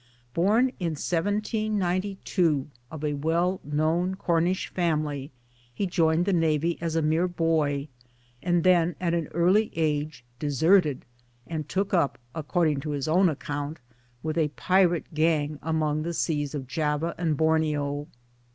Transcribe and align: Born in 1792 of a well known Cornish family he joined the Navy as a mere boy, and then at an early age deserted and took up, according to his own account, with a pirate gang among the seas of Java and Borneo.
Born 0.33 0.69
in 0.79 0.93
1792 0.95 2.71
of 2.89 3.03
a 3.05 3.13
well 3.13 3.61
known 3.63 4.15
Cornish 4.15 4.67
family 4.69 5.31
he 5.71 5.85
joined 5.85 6.25
the 6.25 6.33
Navy 6.33 6.79
as 6.81 6.95
a 6.95 7.03
mere 7.03 7.27
boy, 7.27 7.87
and 8.41 8.63
then 8.63 8.95
at 8.99 9.13
an 9.13 9.27
early 9.27 9.71
age 9.75 10.25
deserted 10.39 11.05
and 11.45 11.69
took 11.69 11.93
up, 11.93 12.17
according 12.33 12.79
to 12.79 12.89
his 12.89 13.07
own 13.07 13.29
account, 13.29 13.79
with 14.23 14.39
a 14.39 14.47
pirate 14.47 15.13
gang 15.13 15.59
among 15.61 16.01
the 16.01 16.15
seas 16.15 16.55
of 16.55 16.65
Java 16.65 17.13
and 17.19 17.37
Borneo. 17.37 18.07